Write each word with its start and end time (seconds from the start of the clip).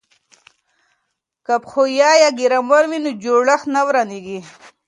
که 1.45 1.53
پښویه 1.63 2.11
یا 2.23 2.29
ګرامر 2.39 2.83
وي 2.89 2.99
نو 3.03 3.11
جوړښت 3.23 3.65
نه 3.75 3.81
ورانیږي. 3.87 4.39